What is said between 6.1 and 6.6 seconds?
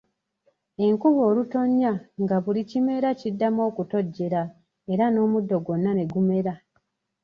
gumera.